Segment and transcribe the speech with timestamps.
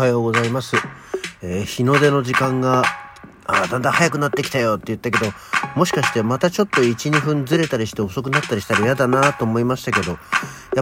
[0.00, 0.76] はようございます。
[1.42, 2.84] えー日の出の時間が、
[3.46, 5.30] あだんだん早くなってきたよって言ったけど、
[5.76, 10.16] もしかしてまたちょっと1、2分ずれたりして遅くなったりしたら嫌だなと思いましたけど、や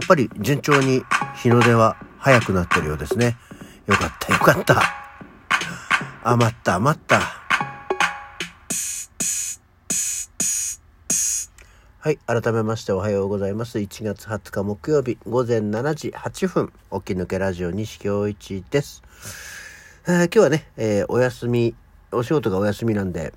[0.01, 1.03] っぱり順調に
[1.35, 3.35] 日の出は早くなってるようですね。
[3.87, 4.81] よかった、よかった。
[6.23, 7.19] 余った、余った。
[11.99, 12.17] はい。
[12.25, 13.79] 改めましておはようございます。
[13.79, 16.71] 1月20日木曜日午前7時8分、
[17.03, 19.03] 起き抜けラジオ西京一です。
[20.11, 21.75] え今日はね、えーお休み、
[22.11, 23.31] お仕事がお休みなんで、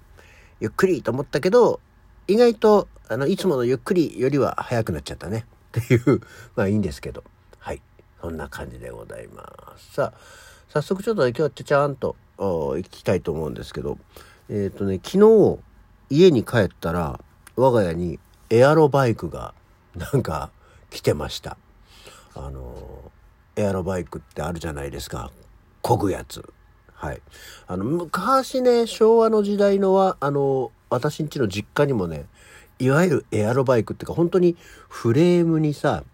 [0.58, 1.80] ゆっくりと思ったけど、
[2.28, 5.44] 意外と、あの、いつものゆっくりよりは早くなっちゃったね。
[5.78, 6.22] っていう、
[6.56, 7.24] まあいいんですけど。
[7.58, 7.82] はい。
[8.22, 9.44] そんな感じでございま
[9.76, 9.92] す。
[9.92, 10.18] さあ、
[10.70, 13.98] 早速ちょっとね今日はちゃちゃんと行きたいと思うんですけど、
[14.48, 15.58] えっ、とね、昨日、
[16.08, 17.20] 家に帰ったら、
[17.54, 18.18] 我が家に
[18.48, 19.52] エアロバイクが
[19.94, 20.50] なんか
[20.88, 21.58] 来てました。
[22.34, 23.12] あの、
[23.56, 25.30] エアロバイクってあるじゃないですか。
[25.82, 26.42] 漕ぐやつ。
[27.02, 27.22] はい。
[27.66, 32.26] あの、昔ね、昭和の時代のは、あの、私んちの実家にもね、
[32.78, 34.56] いわゆるエアロバイクっていうか、本当に
[34.88, 36.04] フレームにさ、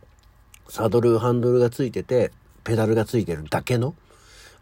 [0.67, 2.33] サドル、ハンドルがついてて、
[2.65, 3.95] ペダルがついてるだけの、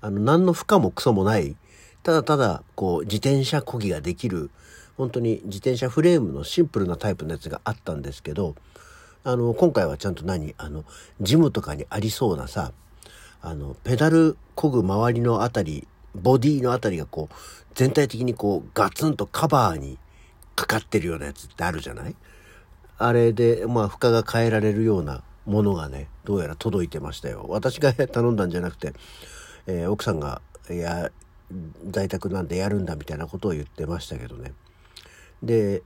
[0.00, 1.54] あの、何の負荷もクソもない、
[2.02, 4.50] ただただ、こう、自転車漕ぎができる、
[4.96, 8.56] 本当に自転車フレームのシンプルなタイプのやつがあったんですけど、
[9.22, 10.84] あの、今回はちゃんと何あの、
[11.20, 12.72] ジムとかにありそうなさ、
[13.42, 15.86] あの、ペダル漕ぐ周りのあたり、
[16.20, 17.34] ボディのあたりがこう、
[17.74, 19.98] 全体的にこう、ガツンとカバーに
[20.54, 22.16] かかってるようなやつってあるじゃない？
[22.98, 27.44] あれで、まあ、負荷が変えられるようなものがね、どうやら届いてましたよ。
[27.48, 28.94] 私が頼んだんじゃなくて、
[29.66, 31.10] えー奥さんが、いや、
[31.90, 34.54] 在宅なんでやるんだみたいなことを言ってましたけどね。
[35.42, 35.82] で、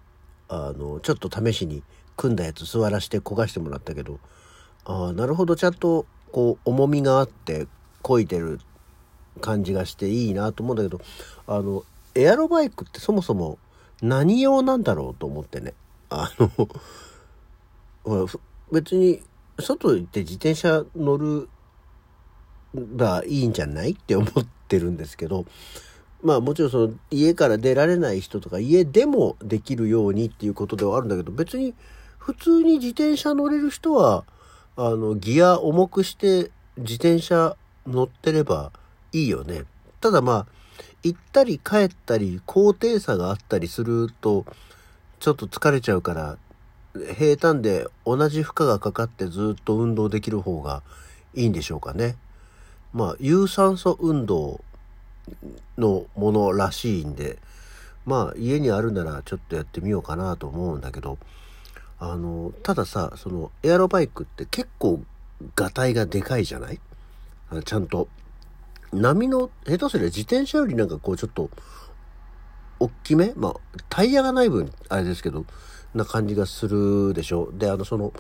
[0.48, 1.82] あの、ちょっと試しに
[2.16, 4.20] 組んだやつ座らして焦がしてもらったけど、
[4.84, 7.66] ああ、なるほど、ちゃんと、こう、重みがあって、
[8.02, 8.60] 漕いでる
[9.40, 11.00] 感じがしていいなと思うんだけど、
[11.46, 13.58] あの、エアロバイクってそもそも
[14.02, 15.74] 何用なんだろうと思ってね。
[16.08, 16.68] あの、ほ
[18.04, 18.26] ら
[18.72, 19.22] 別に
[19.58, 21.48] 外行って自転車乗る
[22.96, 25.44] らいいんじゃないって思ってるんですけど、
[26.22, 31.74] まあもちろんその家から出られない人とか家でもできるようにっていうことではあるんだけど、別に
[32.18, 34.24] 普通に自転車乗れる人は、
[34.76, 38.72] あの、ギア重くして自転車乗ってれば
[39.12, 39.64] いいよね。
[40.00, 40.46] ただまあ、
[41.02, 44.44] 行ったり帰ったり高低差があったりすると、
[45.18, 46.38] ちょっと疲れちゃうから、
[47.16, 50.82] 平坦で同じ負荷がかかってずっと運動できる方が
[51.34, 52.16] いいんでしょうかね。
[52.92, 54.60] まあ、有酸素運動
[55.78, 57.38] のものらしいんで、
[58.04, 61.18] まあ、家にあるならちょっとやってみようかなと思うんだけど、
[61.98, 65.02] あの、たださ、その、エアロバイクって結構、
[65.54, 66.80] ガタイがでかいじゃない？
[67.64, 68.08] ちゃんと。
[68.92, 71.50] 波の、下手すりゃ自転車よりなんかこうちょっと、
[72.78, 73.32] 大きめ？
[73.36, 73.54] まあ、
[73.88, 75.44] タイヤがない分、あれですけど、
[75.94, 77.50] な感じがするでしょ。
[77.52, 78.12] で、あの、その、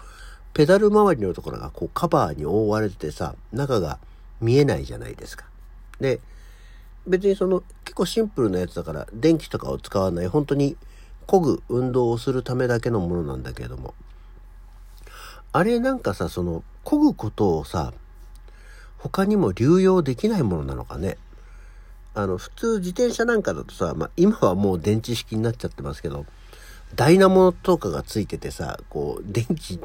[0.52, 3.98] ペダル周りのところがこうカバーに覆われててさ、中が
[4.40, 5.46] 見えないじゃないですか。
[6.00, 6.20] で、
[7.06, 10.76] 別にその結構シンプルなやつだから電気とかを使わない本当に
[11.26, 13.94] 漕ぐ運動をするためだけのものなんだけれども
[15.52, 17.94] あれなんかさその漕ぐことをさ
[19.00, 21.16] 他にも流用できないものなのかね
[22.14, 26.26] あの普通自転車なんかだとさ、まあ、今はもう電池式になっちゃってますけど
[26.94, 29.80] ダイナモとかがついててさこう電気自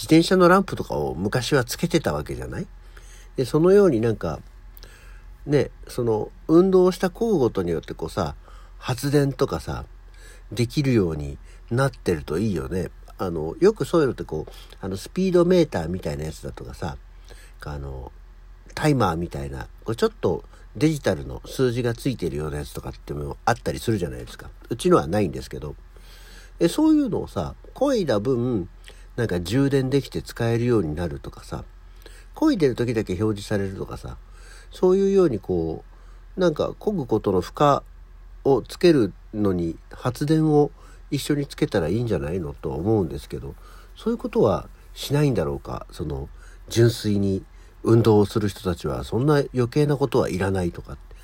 [0.00, 2.66] 転車のランプとかを昔はつけてたわけじゃない？
[3.36, 4.40] でそのようになんか
[5.46, 8.34] ね、その運動した交互とによってこうさ、
[8.78, 9.84] 発電とかさ、
[10.50, 11.38] できるように
[11.70, 12.90] なってるといいよね。
[13.16, 16.96] あの、よくそういうのってこう、あの、スピードメーターみたいなやつだとかさ、
[17.64, 18.10] あの、
[18.76, 20.44] タイマーみたいな、これちょっと
[20.76, 24.50] デジタルの数字がついてるようなやつとかってもあったりするじゃないですか。
[24.68, 25.74] うちのはないんですけど。
[26.58, 28.68] でそういうのをさ、漕いだ分、
[29.16, 31.64] なんか充電できて使えるようになるとかさ、
[32.34, 34.18] 漕いでる時だけ表示されるとかさ、
[34.70, 35.82] そういうようにこ
[36.36, 37.80] う、なんか漕ぐことの負荷
[38.44, 40.70] をつけるのに発電を
[41.10, 43.54] 一緒につけたらいいんじゃないのとは思うんですけど、
[43.96, 45.86] そういうことはしないんだろうか？
[45.90, 46.28] その、
[46.68, 47.42] 純粋に
[47.86, 51.16] 運動をする人たちはそんな余計なことはいらないとかって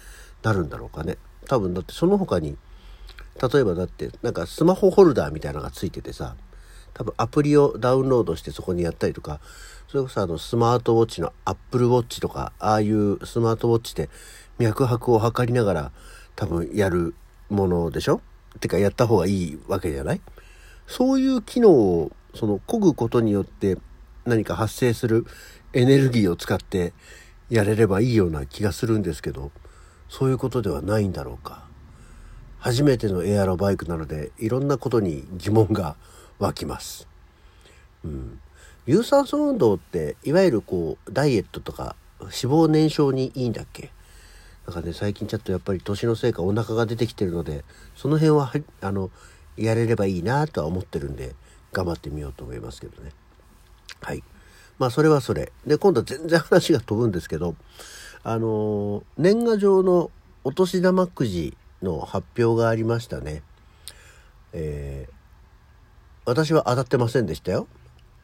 [0.42, 1.18] なるんだろうかね。
[1.48, 2.56] 多分だってその他に、
[3.52, 6.36] 例えばだってなんかスマホホルダーみたいなのがついててさ、
[6.94, 9.40] 多分アプリをダウンロードしてそこにやったりとか、
[9.88, 14.08] それこそあのスマートウォッチのアップルウォッチとか、ああいうスマートウォッチで
[14.58, 15.92] 脈拍を測りながら
[16.36, 17.14] 多分やる
[17.50, 18.20] ものでしょ？
[18.60, 20.20] てかやった方がいいわけじゃない？
[20.86, 23.78] そういう機能をその漕ぐことによって
[24.24, 25.26] 何か発生する
[25.72, 26.92] エネルギーを使って
[27.50, 29.50] やれればいいような気がするんですけど
[30.08, 31.64] そういうことではないんだろうか。
[32.58, 35.96] 初めてのエアロバイクなのでいろんなことに疑問が
[36.38, 37.08] 湧きます。
[38.04, 38.40] うん、
[38.86, 43.90] 有酸素運動っていわゆるこうダイエットとか脂肪燃焼にいいんだっけ？
[44.66, 47.64] なんかね最近ちょっとやっぱり年のせいかお腹が出てきてるので
[47.96, 49.10] その辺はあの
[49.56, 51.34] やれればいいなとは思ってるんで
[51.72, 53.10] 頑張ってみようと思いますけどね。
[54.00, 54.22] はい。
[54.82, 55.52] まあそれはそれ。
[55.64, 57.54] で今度は全然話が飛ぶんですけど
[58.24, 60.10] あの年賀状の
[60.42, 63.44] お年玉くじの発表がありましたね。
[64.52, 65.12] えー、
[66.24, 67.68] 私は当たってませんでしたよ。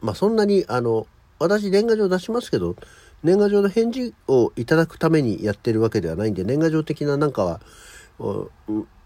[0.01, 1.07] まあそんなにあの
[1.39, 2.75] 私年賀状出しますけど
[3.23, 7.61] 年賀状の返事をいただくためにやってるわけではないんで年賀状的ななんかは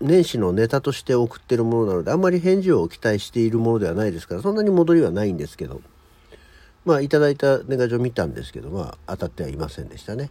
[0.00, 5.82] 年始のネタとして送ってるものなのであんまり返事を期待しているものではないですからそんなに戻りはないんですけど。
[6.84, 10.30] まあいただいた年賀状見たんですけどまあ当たってはいませんでしたね。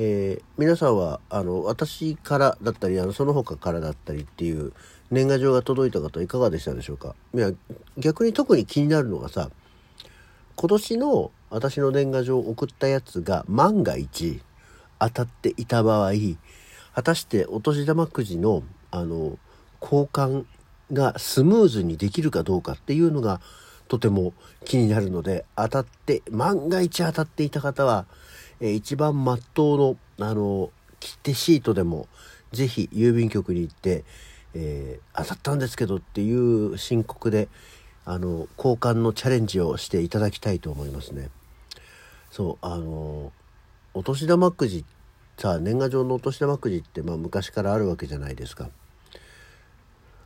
[0.00, 4.72] えー、皆さんはあの私からだったりあのその他からだったりっていう
[5.10, 7.16] 年賀状が届いた方いかがでしたでしょうか？
[7.34, 7.50] いや
[7.96, 9.50] 逆に特に気になるのがさ
[10.54, 14.40] 今年の私の年賀状を送ったやつが万が一
[15.00, 16.12] 当たっていた場合
[16.94, 19.38] 果たしてお年玉くじのあの
[19.82, 20.44] 交換
[20.92, 23.40] がスムーズにできるかどうかっていうのが
[23.88, 28.06] とても気になるので当たって万が一当たっていた方は、
[28.60, 29.78] えー、一番まっとう
[30.18, 30.70] のあの
[31.00, 32.08] 切手シートでも
[32.52, 34.04] 是非郵便局に行って、
[34.54, 37.48] えー、当たったんですけどっていう申告で
[38.04, 41.30] あの交換のチャレンジをしていただきたいと思いますね。
[42.30, 43.32] そうあの
[43.94, 44.84] お年玉くじ
[45.38, 48.70] さあ年賀状のお年玉くじって、まあ、昔からあるわけじゃないですか。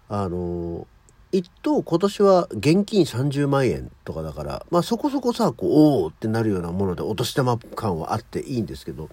[0.08, 0.86] あの
[1.32, 9.08] 一等今年は現金30万円とかだからまあそこそこさこうおおってなるようなものでお年玉感はあっていいんですけど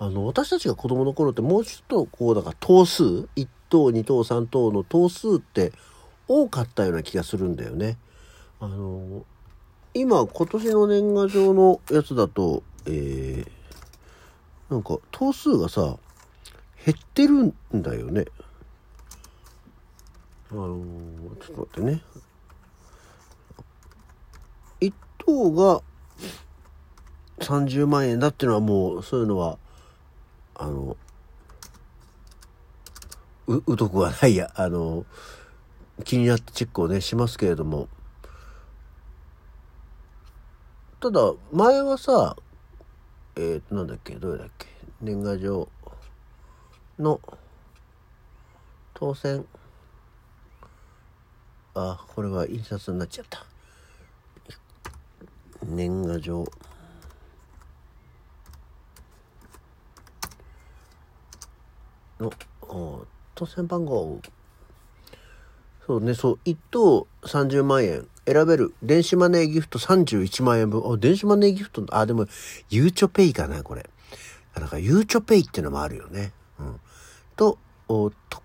[0.00, 5.72] あの私たちが子供の頃ってもうちょっとこうだから等数1等2等3等の等数って
[6.26, 7.96] 多かったような気がするんだよね。
[8.58, 9.24] あの
[9.94, 15.98] 今今年の年賀状のやつだと、えー、なんか頭数がさ
[16.84, 18.24] 減ってるんだよね。
[20.52, 20.84] あの
[21.40, 22.02] ちょっと待ってね。
[24.82, 25.82] 1等が
[27.38, 29.58] 30万円だっていうのはもうそういうのは
[30.54, 30.98] あの
[33.46, 34.52] う疎くはないや。
[34.54, 35.06] あの
[36.04, 37.88] 気になってチェックをねしますけれども。
[41.00, 42.36] ただ前はさ
[43.36, 44.16] えっ、ー、となんだっけ？
[44.16, 44.66] どれだっけ？
[45.00, 45.70] 年賀状
[46.98, 47.20] の
[48.92, 49.46] 当選。
[51.74, 53.44] あこれは印刷になっちゃった
[55.64, 56.44] 年賀状
[62.20, 62.32] の
[63.34, 64.20] 当選番号
[65.86, 70.80] そうね、そう、1等30万円選べる電子マネーギフト31万円分。
[70.90, 72.26] あ、電子マネーギフト、あ、でも、
[72.70, 73.90] ゆうちょペイかな、これ。
[74.54, 76.32] なんか、ゆうちょペイってのもあるよね。
[76.60, 76.80] うん。
[77.34, 77.58] と、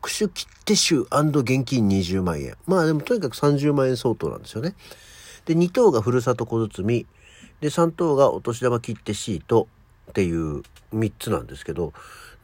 [0.02, 2.56] 特殊切手集現金20万円。
[2.66, 4.76] まあでもとにかく30万円相当なんですよね。
[5.46, 7.06] で、2等がふるさと小包。
[7.60, 9.68] で、3等がお年玉切手シート
[10.12, 10.62] っていう
[10.94, 11.94] 3つなんですけど、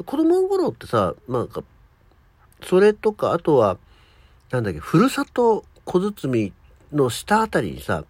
[0.06, 1.64] 子供の頃ってさ、なんか、
[2.64, 3.78] それとか、あとは、
[4.52, 6.54] なんだっけ、ふるさと小包
[6.92, 8.04] の下あたりにさ、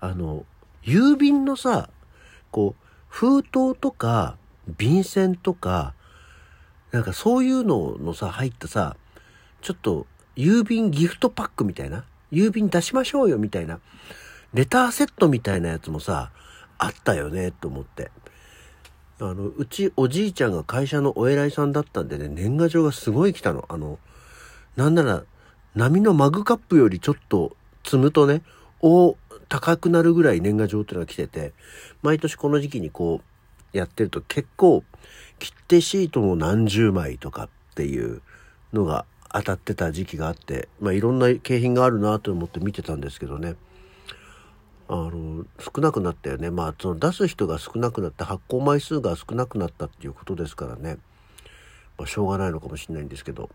[0.00, 0.46] あの、
[0.84, 1.90] 郵便のさ、
[2.50, 4.36] こう、封筒とか、
[4.78, 5.94] 便箋とか、
[6.92, 8.96] なんかそういうののさ、入ったさ、
[9.60, 10.06] ちょっと、
[10.36, 13.80] 郵便ギフトパックみたいな、郵便出しましょうよみたいな、
[14.54, 16.30] レターセットみたいなやつもさ、
[16.78, 18.10] あったよね、と思って。
[19.20, 23.66] あの、うちおじいちゃんが会社のお偉いさんだったんでね、年賀状がすごい来たの。
[23.68, 23.98] あの、
[24.76, 25.24] なんなら、
[25.74, 28.42] 波のマグカップよりちょっと積むとね、
[28.80, 29.16] お
[29.48, 31.52] 高くなるぐらい年賀状っていうのが来てて、
[32.02, 33.24] 毎年この時期にこう
[33.72, 34.84] やってると結構
[35.38, 38.22] 切手シートも何十枚とかっていう
[38.72, 43.56] のが当たってた時期があって、まあいろんな景品があるなと思って見てたんですけどね。
[44.88, 46.50] あの、少なくなったよね。
[46.50, 50.98] まあ、その出す人が少なくなって発行枚数が少なくなったっていうことですからね。
[51.96, 53.50] まあ、しょうがないのかもしれないんですけど。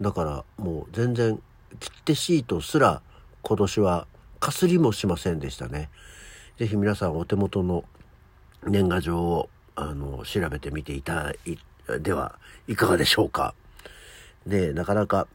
[0.00, 1.40] だからもう全然
[1.78, 3.02] 切手シートすら
[3.42, 4.06] 今年は
[4.40, 5.90] かすりもしませんでしたね。
[6.58, 7.84] 是非皆さんお手元の
[8.66, 11.58] 年賀状をあの調べてみていたい
[12.00, 13.54] ではいかがでしょうか。
[14.46, 15.26] でなかなか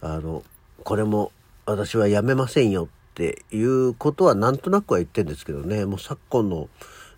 [0.00, 0.42] あの
[0.84, 1.32] これも
[1.64, 6.68] 私はやめませんよっていうことはなんとなくは言ってんですけどねもう昨今の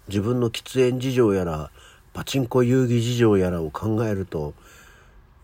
[0.08, 1.70] 自分の喫煙事情やら、
[2.12, 4.54] パチンコ遊戯事情やらを考えると、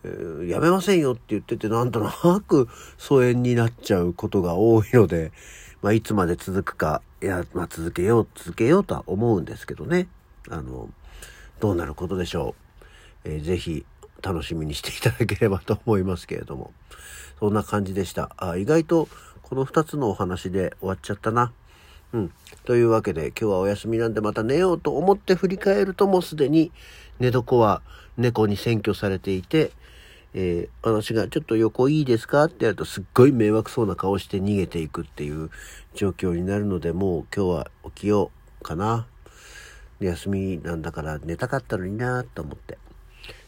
[0.03, 5.31] えー、やめませんよって言っててなんとなく疎遠になっちゃうことが多いので、
[5.81, 10.07] まあ、いつまで続くか、いや、まあ、続けよう、続けようとは思うんですけどね。
[10.49, 10.89] あの、
[11.59, 12.55] どうなることでしょ
[13.25, 13.29] う。
[13.29, 13.85] えー、ぜひ、
[14.23, 16.73] 楽しみにしていただければと思いますけれども。
[17.39, 18.31] そんな感じでした。
[18.37, 19.07] あ意外と、
[19.43, 21.53] この2つのお話で終わっちゃったな。
[22.13, 22.31] うん。
[22.65, 26.71] というわけで、今日はお休みなんでまた寝ようと思って振り返るともうすでに
[27.19, 27.83] 寝床は
[28.17, 29.71] 猫に占拠されていて、
[30.33, 35.49] えー、私がちょっと横いいですかってやるとすっごい迷惑そうな顔して逃げていくっていう
[35.93, 39.07] 状況になるので、もう今日は起きようかな。
[39.99, 42.77] 休みなんだから寝たかったのになと思って。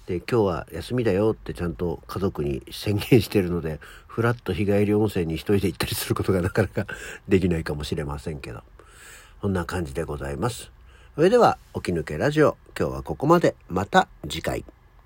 [0.05, 6.85] で、今日は休みだよってちゃんと家族に宣言してるので、ふらっと日帰り温泉に一人で行ったりすることがなかなか
[7.27, 8.61] できないかもしれませんけど。
[9.41, 10.71] こんな感じでございます。
[11.15, 12.57] それでは、起き抜けラジオ。
[12.77, 13.55] 今日はここまで。
[13.69, 14.65] また次回。